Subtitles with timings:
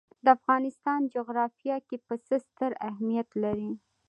[0.23, 3.71] د افغانستان جغرافیه کې پسه ستر اهمیت لري.